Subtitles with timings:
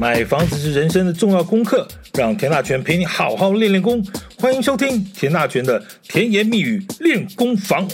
[0.00, 4.00] 买房子是人生的重要功课，让田大权陪你好好练练功。
[4.38, 7.88] 欢迎收听田大权的甜言蜜语练功房。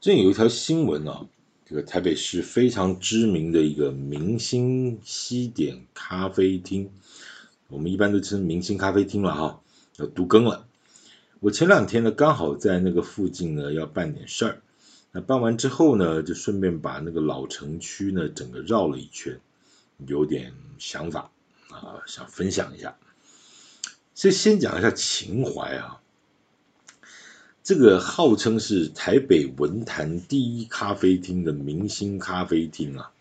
[0.00, 1.26] 最近有一条新闻啊，
[1.68, 6.88] 这个台北市非常知名的一个明星西点咖啡厅，
[7.66, 9.60] 我们一般都称明星咖啡厅了哈，
[9.96, 10.68] 要独更了。
[11.40, 14.61] 我前两天呢，刚好在那个附近呢，要办点事儿。
[15.14, 19.38] 那办完之后呢，就顺便把那个老城区呢整个绕了一圈，
[20.06, 21.30] 有点想法
[21.68, 22.96] 啊，想分享一下。
[24.14, 26.00] 所以先讲一下情怀啊，
[27.62, 33.12] 这个号称是台北文坛第一咖啡厅的明星咖啡厅啊，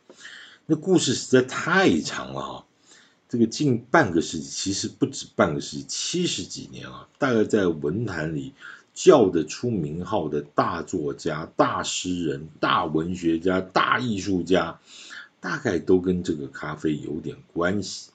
[0.66, 2.66] 那故事实在太长了啊。
[3.28, 8.54] 这个近半个世纪，其实不止半个世纪，七十几年啊，大概在文坛里。
[8.94, 14.80] 叫得出名号的大作家、大诗人、大文学家、大艺术家，
[15.40, 18.12] 大概都跟这个咖啡有点关系。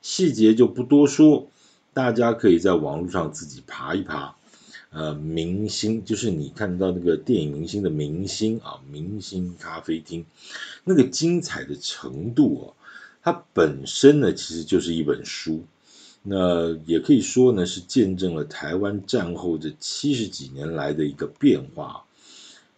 [0.00, 1.50] 细节就不多说，
[1.92, 4.36] 大家可以在网络上自己爬一爬。
[4.90, 10.24] 呃，明星就是你看到那个电影明星的明星啊，明星咖啡厅
[10.84, 12.74] 那个精彩的程度哦，
[13.20, 15.64] 它本身呢其实就是一本书。
[16.26, 22.02] 那也可以说呢，是见证了台湾战后这七十几年来的一个变化。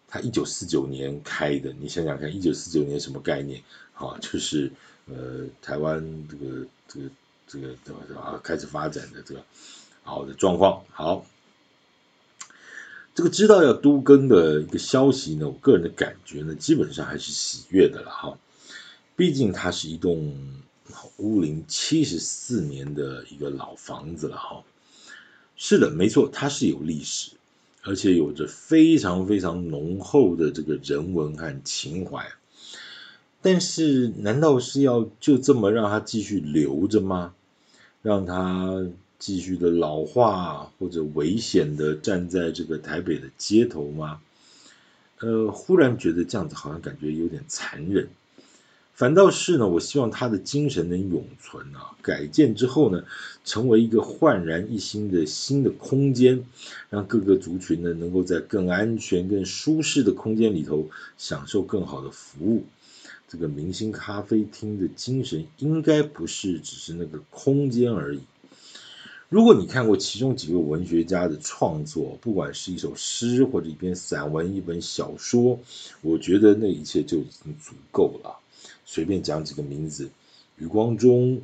[0.08, 3.62] 它一九四九年开的，你想想看，一九四九年什么概念？
[3.94, 4.68] 啊，就是
[5.04, 7.08] 呃，台湾这个这个
[7.46, 8.40] 这个对吧对吧？
[8.42, 9.40] 开始发展的这个
[10.02, 10.82] 好的状况。
[10.90, 11.24] 好，
[13.14, 18.36] 这个知道要都更的一个消息呢，我个人的感觉呢，基本上还是喜悦的了哈。
[19.14, 20.36] 毕竟它是一栋。
[21.18, 24.62] 屋龄七十四年的一个老房子了哈，
[25.56, 27.32] 是的，没错，它是有历史，
[27.82, 32.26] 而且有着非常非常浓厚的这个人文和情怀。
[33.42, 37.34] 但是，难道是要就这么让它继续留着吗？
[38.02, 38.86] 让它
[39.18, 44.20] 继续的老化或者危险的站在这个台北的街头吗？
[45.20, 48.08] 呃，忽然觉得这样子好像感觉有点残忍。
[48.96, 51.94] 反倒是呢，我希望他的精神能永存啊！
[52.00, 53.04] 改建之后呢，
[53.44, 56.42] 成为一个焕然一新的新的空间，
[56.88, 62.64] 让各个族群呢能够在更安全、更舒适的空间里头享受更好的服务。
[63.28, 68.20] 这个明星咖啡厅的精神，应该不是只是那个空间而已。
[69.28, 75.60] 如果你看过其中几个文学家的创作，不管是一首诗或者一篇散文、一本小说，
[76.00, 78.38] 我觉得那一切就已经足够了。
[78.86, 80.08] 随便讲几个名字：
[80.56, 81.42] 余光中、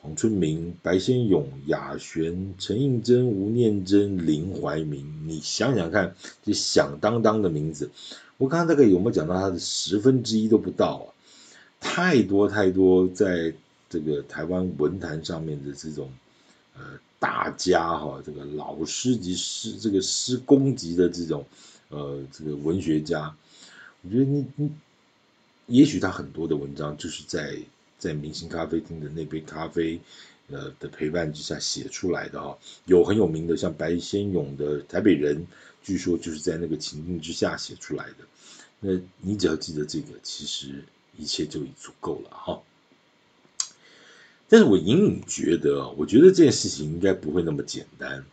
[0.00, 5.28] 黄春明、白先勇、亚玄、陈映真、吴念真、林怀民。
[5.28, 6.14] 你想想看，
[6.44, 7.90] 这响当当的名字，
[8.38, 11.06] 我刚刚大概有没有讲到他的十分之一都不到啊？
[11.80, 13.52] 太多太多，在
[13.90, 16.08] 这个台湾文坛上面的这种
[16.76, 16.82] 呃
[17.18, 21.44] 大家哈，这个老师级师这个师公级的这种
[21.88, 23.34] 呃这个文学家，
[24.02, 24.70] 我觉得你你。
[25.72, 27.56] 也许他很多的文章就是在
[27.98, 29.98] 在明星咖啡厅的那杯咖啡
[30.50, 35.46] 呃的陪伴之下写出来的哈，有很有名的像白先勇的台北人，
[35.82, 38.16] 据说就是在那个情境之下写出来的。
[38.80, 40.84] 那你只要记得这个，其实
[41.16, 42.60] 一切就已足够了哈。
[44.50, 48.26] 但是我隐隐觉得，我觉得这件事情应该不会那么简单。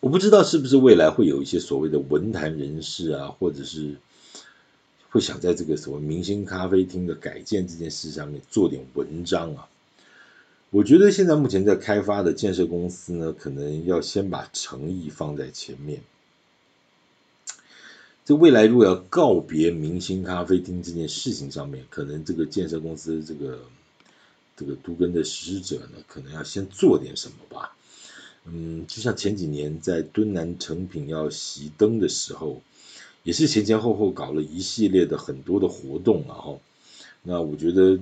[0.00, 3.96] 我不知道是不是未来会有一些所谓的文坛人士啊，或者是。
[5.10, 9.68] 会想在这个所谓明星咖啡厅的改建这件事上面做点文章啊？
[10.70, 16.00] 我觉得现在目前在开发的建设公司呢，可能要先把诚意放在前面。
[18.24, 23.58] 这未来如果要告别明星咖啡厅这件事情上面，可能这个建设公司这个
[24.56, 27.76] 这个都更的实施者呢，可能要先做点什么吧。
[28.44, 32.62] 嗯，就像前几年在敦南成品要熄灯的时候。
[33.22, 36.58] 也是前前后后搞了一系列的很多的活动啊哈，
[37.22, 37.98] 那我觉得，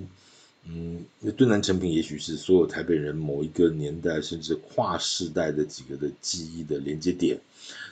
[0.65, 7.41] 嗯，那敦南成品也许是所有台北人某一个年代甚至跨世代的几个的记忆的连接点，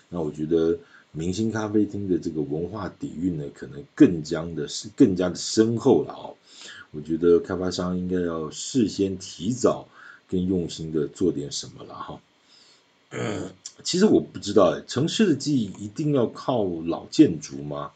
[0.09, 0.79] 那我觉得
[1.11, 6.37] 明星咖啡厅的这个文化底蕴呢，可能更加的是更加的深厚了哦，
[6.93, 9.89] 我觉得开发商应该要事先提早
[10.29, 12.21] 更用心的做点什么了哈。
[13.11, 13.51] 嗯，
[13.85, 17.93] 其实我不知道，城市的记忆一定要靠老建筑吗？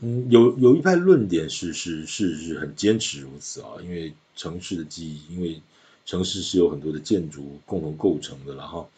[0.00, 5.60] 嗯，有有一派论点是是是是很坚持如此啊，因为城市的记忆，因为
[6.06, 8.88] 城市是有很多的建筑共同构成的，然后，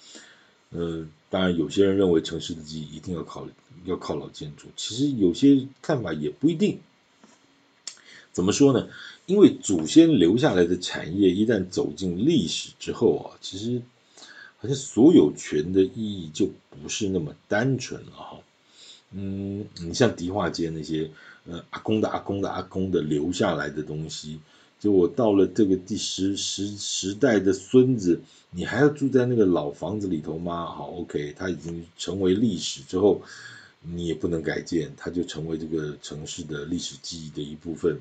[0.70, 3.46] 呃，当然有些人认为城市的记忆一定要靠
[3.84, 6.78] 要靠老建筑，其实有些看法也不一定。
[8.32, 8.88] 怎么说呢？
[9.26, 13.82] 因为祖先留下来的产业一旦走进历史之后啊，其实
[14.62, 18.38] 好像所有权的意义就不是那么单纯了哈。
[19.10, 21.10] 嗯，你像迪化街那些
[21.46, 24.38] 呃阿公的阿公的阿公的留下来的东西，
[24.78, 28.20] 就我到了这个第十十十代的孙子，
[28.52, 30.66] 你还要住在那个老房子里头吗？
[30.66, 33.20] 好，OK，它已经成为历史之后。
[33.84, 38.00] 你也不能改建，它就成为这个城市的历史记忆的一部分。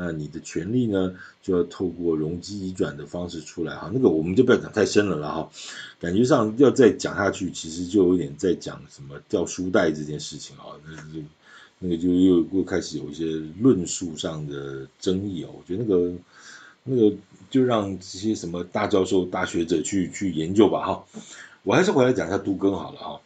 [0.00, 3.90] 那你的权利呢，就要透过容积移转的方式出来哈。
[3.92, 5.50] 那个我们就不要讲太深了了哈。
[5.98, 10.78] 感觉上要再讲下去，其实就有点在讲什么掉书袋这件事情啊。
[10.86, 11.24] 那那
[11.80, 13.24] 那个就又又开始有一些
[13.58, 15.50] 论述上的争议哦。
[15.52, 16.12] 我觉得那个
[16.84, 17.16] 那个
[17.50, 21.04] 就让这些什么大教授、大学者去去研究吧哈。
[21.64, 23.20] 我还是回来讲一下杜更好了哈。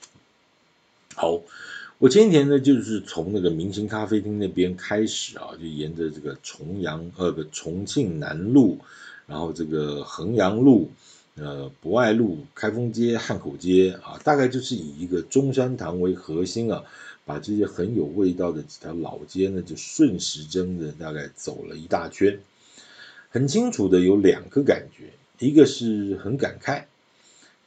[1.17, 1.43] 好。
[2.02, 8.81] 我前几天呢，就是从那个明星咖啡厅那边开始啊，就沿着这个重阳呃不重庆南路，
[9.28, 10.90] 然后这个衡阳路、
[11.37, 16.82] 呃博爱路、开封街、汉口街啊，大概就是以一个中山堂为核心啊，
[17.25, 22.40] 把这些很有味道的几条老街呢，就顺时针的大概走了一大圈，
[23.31, 26.82] 很清楚的有两个感觉，一个是很感慨，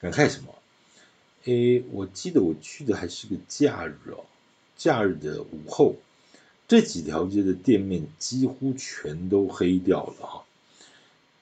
[0.01, 0.53] 感慨什么？
[1.45, 4.25] 诶，我记得我去的还是个假日哦，
[4.77, 5.95] 假日的午后，
[6.67, 10.43] 这几条街的店面几乎全都黑掉了哈，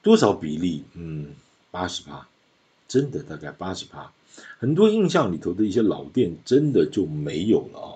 [0.02, 0.84] 多少比例？
[0.94, 1.34] 嗯，
[1.72, 2.28] 八十趴，
[2.90, 4.12] 真的大概八十趴，
[4.60, 7.90] 很多印象里头的一些老店真的就没有了啊，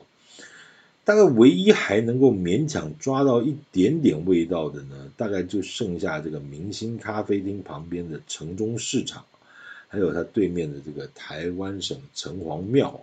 [1.03, 9.25] 大概唯一还能够勉强抓到一点点味道的呢，大概就剩下这个明星咖啡厅旁边的城中市场。
[9.89, 13.01] 还有它对面的这个台湾省城隍庙啊，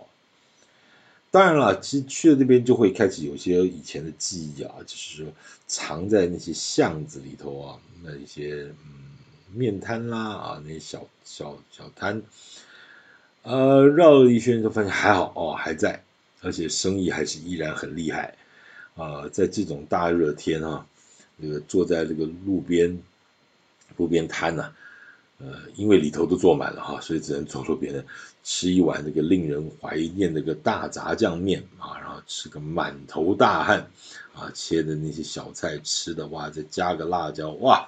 [1.31, 5.33] 当然了，其实去了这边就会开始有些以前的记忆啊，就是说
[5.67, 9.11] 藏在那些巷子里头啊，那一些嗯
[9.53, 12.21] 面摊啦啊，那些小小小摊，
[13.41, 16.03] 呃，绕了一圈就发现还好哦，还在，
[16.41, 18.35] 而且生意还是依然很厉害
[18.95, 20.85] 啊，呃，在这种大热天啊，
[21.41, 22.97] 这个坐在这个路边
[23.97, 24.71] 路边摊呐。
[25.45, 28.03] 呃，因为里头都坐满了哈，所以只能走路别人
[28.43, 33.87] 吃一碗那个令人怀念的个大炸酱面啊，然后吃个满头大汗
[34.33, 37.87] 啊，切的那些小菜吃的哇，再加个辣椒哇，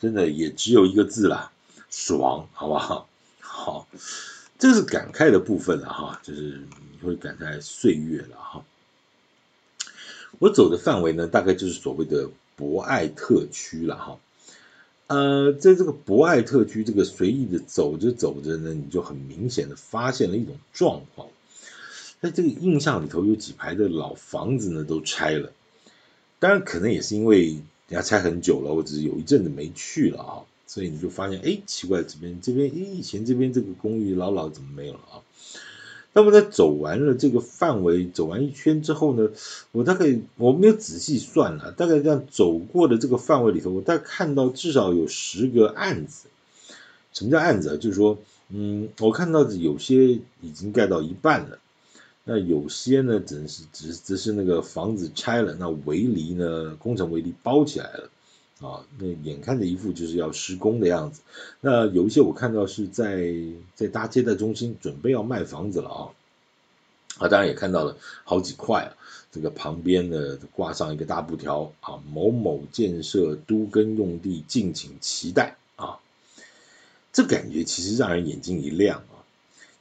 [0.00, 1.52] 真的也只有一个字啦，
[1.90, 3.06] 爽，好不好？
[3.40, 3.86] 好，
[4.58, 6.62] 这是感慨的部分了哈，就是
[6.92, 8.64] 你会感慨岁月了哈。
[10.38, 14.18] 我走的范围呢，大概就是所谓的博爱特区了哈。
[15.06, 21.28] 呃，在这个博爱特区，这个随意的走着走着呢，你就很明显的发现了一种状况，
[22.22, 25.52] 在这个印象里头，有几排的老房子呢都拆了，
[26.38, 30.32] 当然可能也是因为人家拆很久了，或者是有一阵子没去了啊，
[30.66, 35.20] 所以你就发现，哎，奇怪，这边这边，哎，以前这边这个公寓老老怎么没有了啊？
[36.14, 39.30] 那么在走完了这个范围，走完一圈之后呢，
[39.72, 46.28] 我大概我没有仔细算了，大概这样走过的这个范围里头，我大概看到至少有十个案子。
[47.12, 47.76] 什么叫案子啊？
[47.76, 48.18] 就是说，
[48.48, 51.58] 嗯，我看到有些已经盖到一半了，
[52.22, 58.08] 那有些呢，只是只只是那个房子拆了，那围篱呢，工程围篱包起来了。
[58.64, 61.20] 啊，那眼看着一副就是要施工的样子。
[61.60, 63.34] 那有一些我看到是在
[63.74, 66.08] 在搭接待中心，准备要卖房子了啊。
[67.18, 68.96] 啊，当然也看到了好几块啊。
[69.30, 75.98] 这个旁边呢挂上一个大布条啊，某某建设都跟用地，敬请期待啊。
[77.12, 79.20] 这感觉其实让人眼睛一亮啊。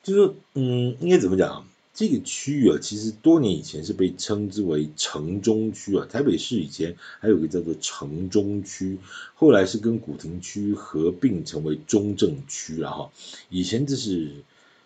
[0.04, 1.66] 就是，嗯，应该怎么讲？
[1.96, 6.08] 这个区域啊，其实多年以前是被称之为城中区啊。
[6.10, 8.98] 台北市以前还有个叫做城中区，
[9.36, 13.12] 后来是跟古亭区合并成为中正区了哈。
[13.50, 14.32] 以前这是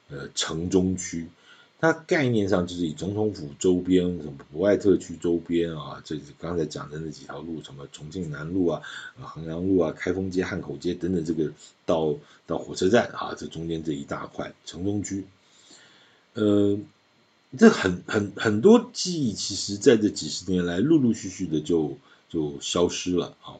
[0.09, 1.29] 呃城中区，
[1.79, 8.81] 它概念上就是以总统府周边、什么博爱特区周边啊，这刚才讲的那几条路，什么重庆南路啊、
[9.21, 11.53] 衡阳路啊、开封街、汉口街等等，这个
[11.85, 15.23] 到到火车站啊，这中间这一大块城中区，
[16.33, 16.77] 呃。
[17.55, 23.55] 这很很很多记忆，其实在这几十年来，陆陆续续的就就消失了啊。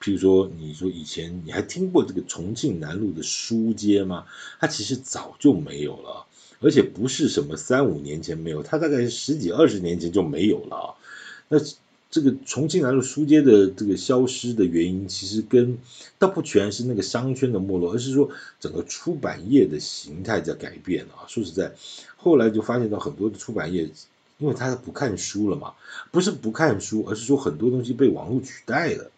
[0.00, 4.26] 譬如说，你说以前你还听过这个重庆南路的书街吗？
[4.58, 6.26] 它其实早就没有了，
[6.60, 10.96] 而且不是什么三五年前没有，它大概十几二十年前就没有了。
[11.48, 11.58] 那
[12.12, 15.78] 这个重庆南路书街的这个消失的原因，其实跟
[16.18, 18.28] 倒不全是那个商圈的没落，而是说
[18.60, 21.24] 整个出版业的形态在改变啊。
[21.26, 21.74] 说实在。
[22.16, 23.90] 后来就发现到很多的出版业，
[24.36, 25.72] 因为他不看书了嘛，
[26.10, 29.10] 不是不看书，而是说很多东西被网络取代了，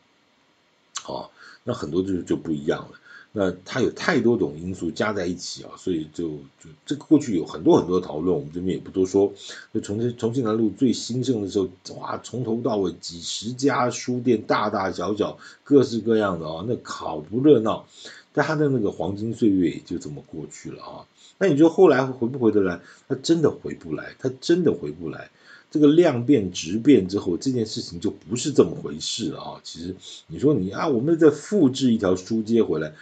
[1.05, 1.29] 哦，
[1.65, 3.01] 那很多就就不一样了。
[3.37, 6.29] 那它有太多种因素加在一起啊，所以就
[6.63, 9.33] 就这个过去有很多很多讨论，我们这边也不多说。
[9.73, 17.85] 就重庆重庆南路最兴盛的时候，哇，从头到尾几十家书店，大大小小，各式各样的啊，那好不热闹。
[18.33, 21.05] 但它的那个黄金岁月也就这么过去了啊。
[21.37, 22.81] 那你说后来回不回得来？
[23.09, 25.29] 它真的回不来，它真的回不来。
[25.73, 29.61] 这个量变质变之后，这件事情就不是这么回事啊。
[29.65, 29.97] 其实
[30.29, 32.95] 你说你啊，我们再复制一条书街回来。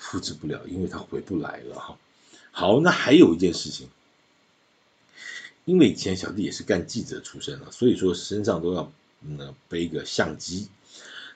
[0.00, 1.98] 复制不了，因为它回不来了哈。
[2.50, 3.88] 好，那还有一件事情，
[5.66, 8.90] 因为以前小弟也是干记者出身的，所以说身上都要
[9.20, 10.68] 嗯背个相机。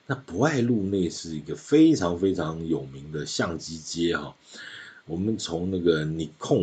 [0.06, 4.34] 那博爱路那是一个非常非常有名的相机街哈。
[5.06, 6.58] 我们从那个尼康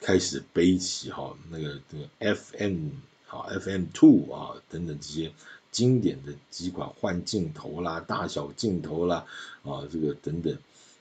[0.00, 2.88] 开始背起哈，那个那个 FM
[3.28, 5.32] 啊 FM Two 啊等等这些
[5.70, 9.24] 经典的几款换镜头啦、大小镜头啦
[9.62, 10.56] 啊这个等等。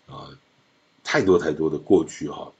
[0.07, 0.29] 啊，
[1.03, 2.51] 太多太多的过去哈，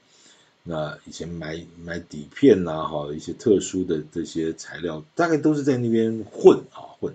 [0.62, 7.14] 那以前买买底片呐哈，一些特殊的这些材料，大概都是在那边混啊混。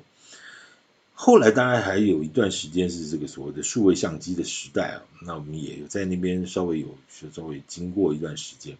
[1.14, 6.88] 后来当然还有一段时间是这个所谓的数位相机的时代啊，那我们也有在那边稍微有
[7.34, 8.78] 稍微经过一段时间，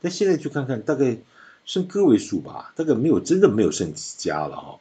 [0.00, 1.18] 但现在去看看，大概
[1.64, 4.80] 剩个位数吧，大概没有真的没有剩几家了哈。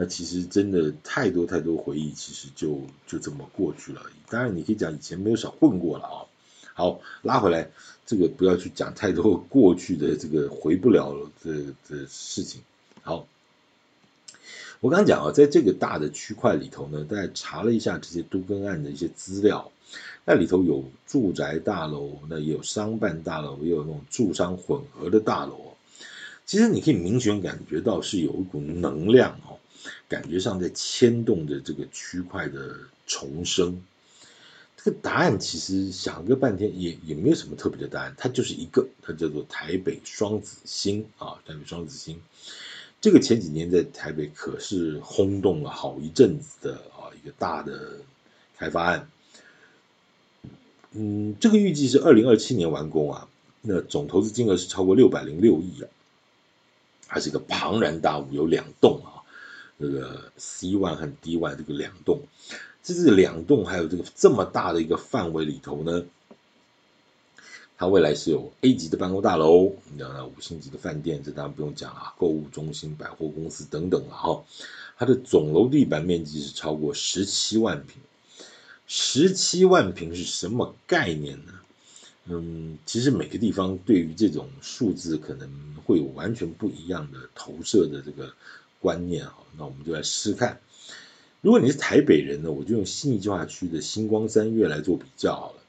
[0.00, 4.00] 那其实真的太多太多回忆，其实就就这么过去了。
[4.30, 6.24] 当然你可以讲以前没有少混过了啊。
[6.72, 7.70] 好，拉回来，
[8.06, 11.14] 这个不要去讲太多过去的这个回不了
[11.44, 12.62] 的的事情。
[13.02, 13.26] 好，
[14.80, 19.70] 我刚刚讲啊，在这个大的区块里头呢，大家查了一下这些都更案的一些资料，
[20.24, 25.76] 那里头有住宅大楼，那也有商办大楼，也有那种住商混合的大楼。
[26.46, 29.59] 其实你可以明显感觉到是有一股能量哦。
[30.08, 33.82] 感觉上在牵动着这个区块的重生，
[34.76, 42.20] 这个答案其实想个半天也也没有什么特别的答案，它就是一个，它叫做台北双子星啊，台北双子星，
[43.00, 47.98] 这个前几年在台北可是轰动了好一阵子的啊一个大的
[48.56, 49.10] 开发案，
[50.92, 53.28] 嗯，这个预计是二零二七年完工啊，
[53.62, 55.88] 那总投资金额是超过六百零六亿啊，
[57.06, 59.19] 还是一个庞然大物，有两栋啊。
[59.80, 62.20] 这个 C one 和 D one 这个两栋，
[62.82, 66.04] 这是两栋，还有这个这么大的一个范围里头呢，
[67.78, 74.44] 它未来是有 A 级的办公大楼，你知道五星级的饭店，这当然不用讲了，购物中心、百货公司等等了哈。
[74.98, 77.96] 它的总楼地板面积是超过十七万平，
[78.86, 81.54] 十七万平是什么概念呢？
[82.26, 85.48] 嗯，其实每个地方对于这种数字可能
[85.86, 88.34] 会有完全不一样的投射的这个。
[88.80, 90.60] 观念啊，那我们就来试试看。
[91.42, 95.62] 如果你是台北人呢，我就用新义计划区的星光三月来做比较好了。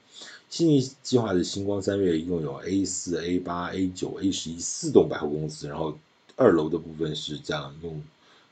[0.49, 5.97] 新义计划的星光三月一共有 A 四、A 八、A 九、A 十一四栋百货公司，然后
[6.35, 8.03] 二楼的部分是这样用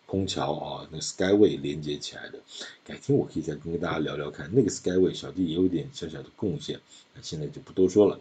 [0.06, 2.40] 空桥啊，那 Skyway 连接起来的。
[2.86, 6.80] 改天我可以再跟大家聊聊看，那个 Skyway 小弟也有点小小的贡献，
[7.14, 8.20] 那现在就不多说了。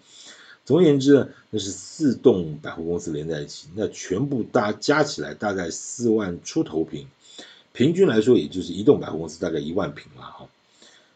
[0.69, 7.09] 总而言之呢，那是四栋百货公司连在一起，那全部大加起来大概四万出头平，
[7.73, 10.47] 平均来说也就是一栋百货公司大概一万平了哈。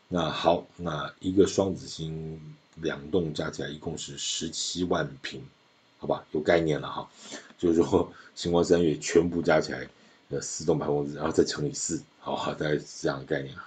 [0.08, 2.40] 那好，那一个双子星
[2.76, 5.42] 两栋加起来一共是十七万平，
[5.98, 7.10] 好吧，有概念了哈。
[7.58, 9.86] 就是说星光三月全部加起来
[10.30, 13.64] 呃四栋百货公司，然后再乘以四，好，大概是这样的概念哈。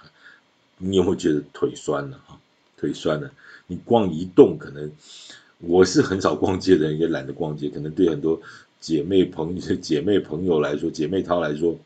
[0.78, 2.40] 你有没有觉得腿酸了哈？
[2.76, 3.30] 腿酸了，
[3.68, 4.90] 你光一栋可能。
[5.58, 7.68] 我是很少逛街的人，也懒得逛街。
[7.70, 8.40] 可能对很多
[8.78, 11.78] 姐妹朋友、 姐妹朋友来说，姐妹淘来说，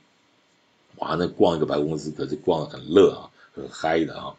[0.96, 4.34] 哇，那逛一个百货公司可是逛得很乐啊，很嗨的啊。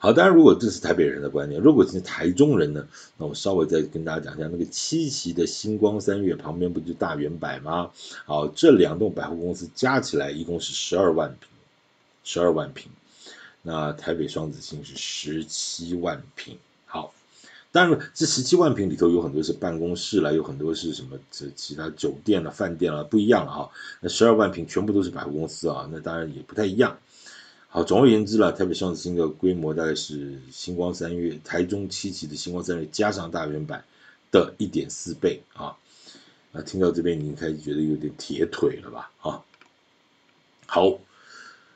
[0.00, 2.86] 好，当然如果这是台北人的观念，如果是台中人呢，
[3.16, 7.90] 那我稍微再跟大家讲一下，那个七期的星光三月旁边不就大远百吗？
[8.24, 11.48] 好，这两栋百货公司加起来一共是十二万平，
[12.22, 12.90] 十二万平。
[13.62, 16.56] 那台北双子星是十七万平。
[17.70, 23.70] 当然，这十七万坪里头有很多是办公室啦，有很多是什么这其他酒店啦、饭店啦，不一样了哈。
[24.00, 26.98] 那十二万坪全部都是百货公司啊，那当然也不太一样。
[27.68, 33.84] 好，总而言之啦，台北上次新的规模大概是星光三月、台中七期的星光三月加上大远百
[34.30, 35.76] 的一点四倍啊。
[36.50, 39.10] 那听到这边，你开始觉得有点铁腿了吧？
[39.20, 39.44] 啊，
[40.64, 40.98] 好，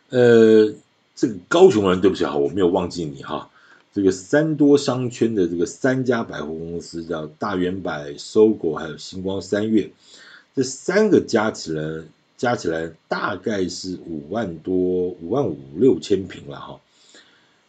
[0.09, 0.73] 呃，
[1.15, 3.51] 这个高雄人，对不起哈，我没有忘记你哈。
[3.95, 9.91] 这个三多商圈的这个三家百货公司叫大远百、搜狗还有星光三月，
[10.57, 12.03] 这三个加起来
[12.39, 16.81] 加起来大概是五万多五万五六千平了哈。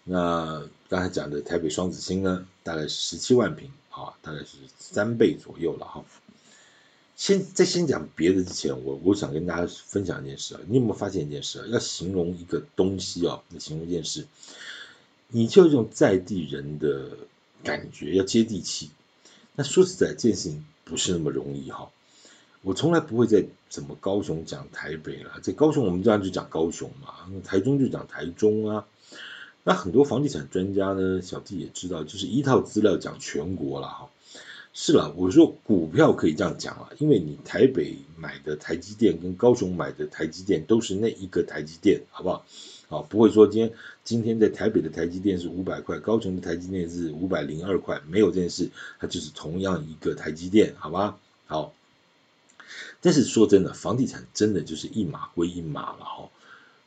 [0.06, 6.06] 那刚才讲的台北双子星呢，大概十七万平啊，大概是三倍左右了哈。
[7.16, 11.66] 先在先讲别的之前，我我想跟大家分享一件事啊，你有没有发现一件事啊？
[11.68, 14.26] 要形容一个东西啊，要形容一件事，
[15.36, 17.10] 你就用在地人的
[17.64, 18.92] 感觉，要接地气。
[19.56, 21.90] 那说实在，这件事情不是那么容易哈。
[22.62, 28.86] 我从来不会在怎么高雄讲台北了，在高雄我们这样就讲高雄嘛，台中就讲台中啊。
[29.64, 34.10] 那很多房地产专家呢，小弟也知道，就是一套资料讲全国了哈。
[34.72, 42.46] 是了，我说股票可以这样讲啊，因为你台北买的台积电跟高雄买的台积电都是那一个台积电，好不好？
[42.90, 43.74] 啊，不会说今天
[44.04, 48.70] 今天在台北的台积电是五百块，高雄的台积电是五百零二块，没有这件事，
[49.00, 51.18] 它就是同样一个台积电，好吧？
[51.46, 51.74] 好，
[53.00, 56.30] 但是说真的，房地产真的就是一码归一码了哈。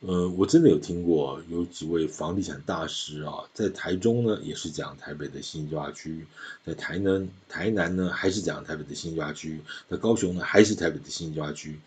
[0.01, 6.27] 呃，我真的有听过有几位房地产大师啊，在台中呢也是讲台北的新计划区，
[6.63, 11.79] 在台南台南呢还是讲台北的新计划区，在高雄呢还是台北的新计划区。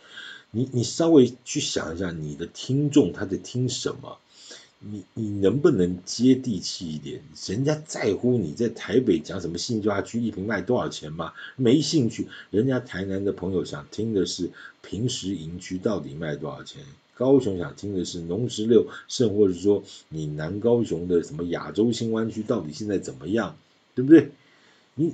[0.50, 4.18] 你你稍微去想一下，你的听众他在听什么？
[4.82, 7.22] 你你能不能接地气一点？
[7.46, 11.34] 人家在乎你在台北讲什么新计划区一坪卖多少钱吗？
[11.56, 12.28] 没兴趣。
[12.50, 16.82] 人家台南的朋友想听的是平时营区到底卖多少钱。
[17.14, 23.56] 高雄想听的是农十六，甚或者说你南高雄的什么亚洲新湾区到底现在怎么样，
[23.94, 24.30] 对不对？
[24.94, 25.12] 你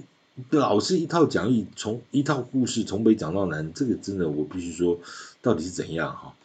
[0.50, 5.00] 老是一套讲义，从一套故事从北讲到南，这个真的我必须说，
[5.42, 6.36] 到底是怎样哈？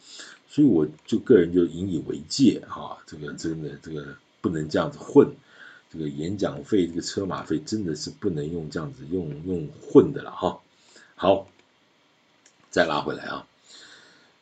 [0.52, 5.26] 所以我就个人就引以为戒哈，这个真的这个不能这样子混，
[5.90, 10.60] 这个演讲费这个车马费真的是不能用这样子用用混的了哈。
[11.14, 11.48] 好，
[12.70, 13.46] 再拉回来啊，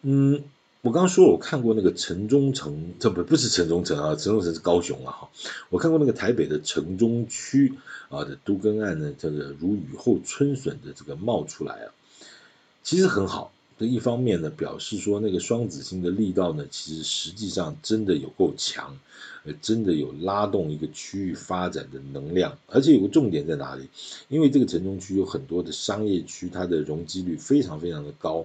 [0.02, 0.42] 嗯。
[0.82, 5.30] 我刚刚说，我看过那个城中城，这不不是城中城啊，城中城是高雄啊哈。
[5.68, 7.74] 我看过那个台北的城中区
[8.08, 11.92] 啊的都更案呢，这个如雨后春笋的这个冒出来啊，
[12.82, 13.52] 其实很好。
[13.80, 18.98] 这一方面呢，表示说那个双子星的力道呢，其实实际上真的有够强，
[19.44, 22.58] 呃，真的有拉动一个区域发展的能量。
[22.66, 23.88] 而且有个重点在哪里？
[24.28, 28.44] 因为这个城中区有很多的商业区，它的容积率非常非常的高，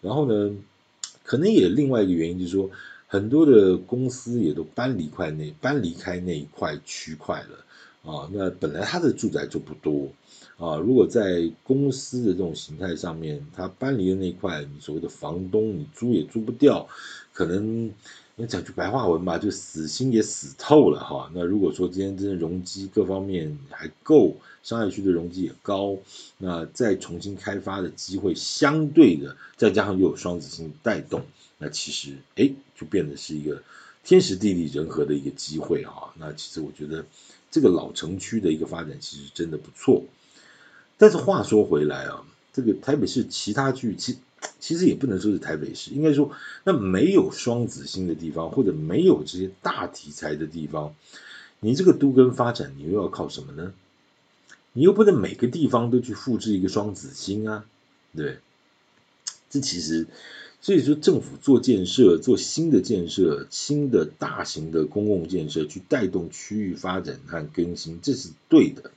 [0.00, 0.56] 然后呢。
[1.24, 2.70] 可能也另外一个原因就是说，
[3.06, 7.66] 很多的公司也都搬离块内，搬离开那一块区块了
[8.02, 8.28] 啊。
[8.32, 10.10] 那本来他的住宅就不多
[10.56, 16.88] 啊，如果在公司的这种形态上面，他搬离的那块，你所谓的房东，你租也租不掉，
[17.32, 17.92] 可能。
[18.40, 21.28] 那讲句白话文吧，就死心也死透了哈。
[21.34, 25.98] 那如果说今天真的容积各方面还够，商业区的容积也高，
[26.36, 31.20] 那再重新开发的机会相对的，再加上又有双子星带动，
[31.58, 33.60] 那其实哎，就变得是一个
[34.04, 36.14] 天时地利人和的一个机会哈。
[36.16, 37.04] 那其实我觉得
[37.50, 40.04] 这个老城区的一个发展其实真的不错。
[40.96, 44.18] 但是话说回来啊，这个台北市其他区其
[44.58, 46.32] 其实也不能说是台北市，应该说
[46.64, 50.94] 那没有双子星的地方，或者没有这些大题材的地方，
[51.60, 53.72] 你这个都跟发展，你又要靠什么呢？
[54.72, 57.64] 你又不能每个地方都去复制一个双子星啊，
[58.14, 58.38] 对。
[59.50, 60.06] 这其实，
[60.60, 68.90] 所以说政府做建设、做新的建设、新的大型的公共建设，去带动区域发展和更新，这是对的。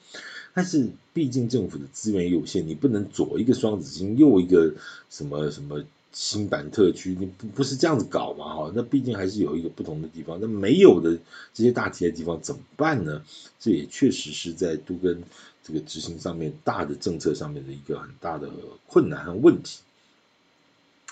[0.54, 4.74] 但是毕竟政府的资源有限，你不能左一个双子星，右一个
[5.10, 8.71] 什么什么新版特区，你不不是这样子搞嘛哈？
[8.76, 11.19] 那毕竟还是有一个不同的地方，那没有的
[11.54, 13.24] 这些大体的地方怎么办呢？
[13.60, 15.21] 这也确实是在都跟
[15.63, 18.50] 这个执行上面大的政策上面的一个很大的
[18.88, 19.80] 困难和问题。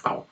[0.01, 0.27] 好，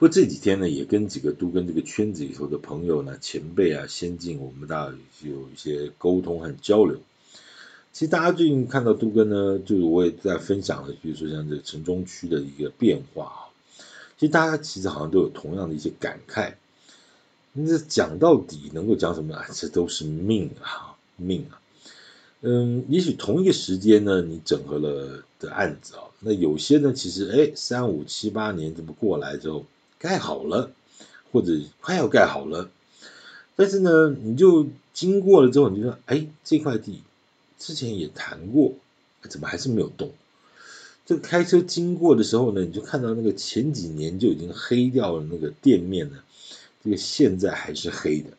[0.00, 6.96] 不过这几天呢，也跟几个都跟这个圈子里头的朋友呢、前辈啊、先进，我们大家有一些沟通和交流。
[7.92, 13.52] 其实大家最近看到都跟呢，就是我也在分享了，比如说像这个城中区的一个变化啊。
[14.16, 16.54] 其实大家其实好像都有同样的一些感慨。
[17.52, 19.42] 那讲到底能够讲什么呢？
[19.52, 21.60] 这都是命啊，命啊。
[22.40, 29.66] 嗯，也许同一个时间呢，你整合了的案子啊，那有些呢，其实哎，三五七八年这么过来之后
[30.00, 30.72] 盖好了，
[31.30, 32.70] 或者快要盖好了，
[33.54, 37.02] 但是呢，你就经过了之后，你就说，哎，这块地。
[37.58, 38.72] 之前也谈过，
[39.28, 40.12] 怎么还是没有动？
[41.04, 46.22] 这个开车经过的时候呢，你就看到那个前几年就已经黑掉了那个店面呢，
[46.82, 48.30] 这个现在还是黑的。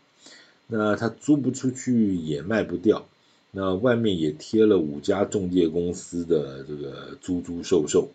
[0.65, 3.05] 那他租不出去也卖不掉，
[3.51, 8.09] 那外面也贴了五家中介公司的这个租租售售，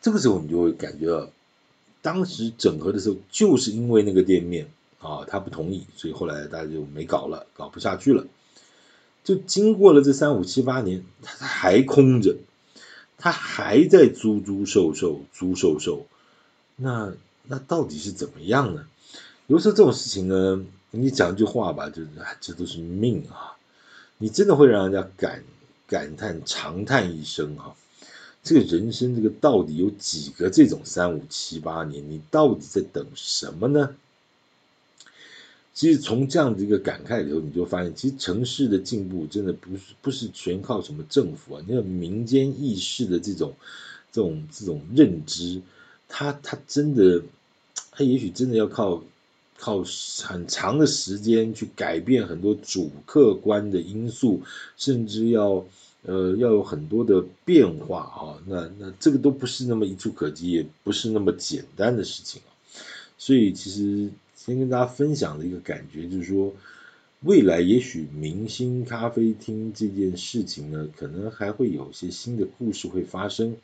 [0.00, 1.30] 这个时候你就会感觉到，
[2.04, 4.68] 当时整合的时候就是因为那个店面
[5.00, 8.26] 啊，他不同意，所以后来大家就没搞了，搞不下去了。
[9.24, 12.36] 就经过了这三五七八年，他还空着，
[13.16, 16.04] 他还在租租售售，租售售，
[16.76, 17.14] 那
[17.44, 18.86] 那到底是怎么样呢？
[19.46, 22.08] 有时候这种事情呢，你讲一句话吧，就是
[22.42, 23.56] 这都是命啊，
[24.18, 25.42] 你真的会让人家感
[25.86, 27.74] 感叹长叹一声啊。
[28.44, 32.04] 这个人生，这个到底有几个这种三五七八年？
[32.10, 33.96] 你到底在等什么呢？
[35.72, 43.54] 其实从这样的一个感慨里头，你就发现，其实城市的进步真的不是不是全靠什么政府啊，那个民间意识的这种
[44.12, 45.62] 这种这种认知，
[46.06, 47.22] 它它真的，
[47.92, 49.02] 它也许真的要靠
[49.56, 49.82] 靠
[50.22, 54.42] 很长的时间去改变很多主客观的因素，
[54.76, 55.64] 甚至要。
[56.06, 62.52] 呃，要有很多的变化啊，那那这个都不是那么一触可及，也不是那么简单的事情啊。
[63.16, 66.52] 所以，其实先跟大家分享的一个感觉就是说，
[67.22, 73.56] 未来也许明星咖啡厅这件事情呢，可能还会有些新的故事会发生。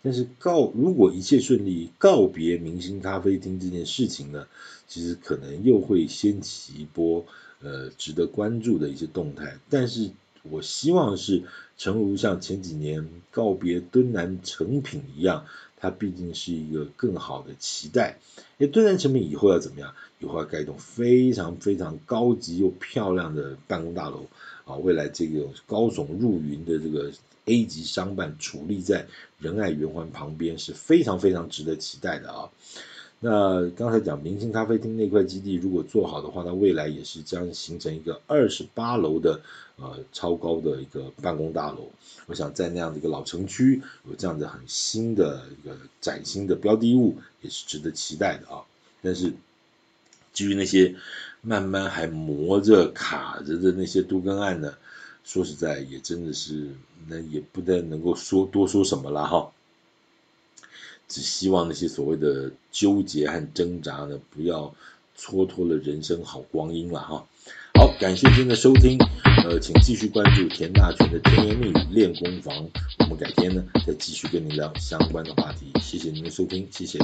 [0.00, 4.46] 但是告如果一切顺利，告别明星咖啡厅这件事情呢，
[4.86, 7.26] 其实可能又会掀起一波
[7.60, 9.58] 呃值得关注的一些动态。
[9.68, 10.12] 但是。
[10.42, 11.42] 我希望是，
[11.76, 18.18] 诚如像前几年告别敦南成品一样，它毕竟是一个更好的期待。
[18.58, 19.94] 哎，敦南成品以后要怎么样？
[20.18, 24.26] 以后要盖一栋非常非常高级又漂亮的办公大楼
[24.64, 24.76] 啊！
[24.76, 27.10] 未来这个高耸入云的这个
[27.46, 29.06] A 级商办矗立在
[29.38, 32.50] 仁爱圆环旁边，是非常非常值得期待的啊！
[33.22, 39.42] 那刚才讲明星咖啡厅那块基地，如果做好的话，它未来也是将形成一个二十八楼的
[39.76, 41.90] 呃超高的一个办公大楼。
[42.28, 48.62] 我想在那样的一个老城区，有这样的很新的一个崭新的标的物，也是值得期待的啊。
[49.02, 49.34] 但是
[50.32, 50.96] 至于那些
[51.42, 54.72] 慢慢还磨着卡着的那些都更案呢，
[55.24, 56.70] 说实在也真的是
[57.06, 59.52] 那也不太能够说多说什么了哈。
[61.10, 64.72] 只希望那些所谓的纠结和挣扎呢，不要
[65.18, 67.26] 蹉跎了人生好光阴了哈。
[67.74, 68.96] 好，感谢您的收听，
[69.44, 72.54] 呃，请继续关注田大全的甜言蜜语练功房，
[73.00, 75.72] 我们改天呢再继续跟您聊相关的话题。
[75.80, 76.98] 谢谢您的收听，谢谢。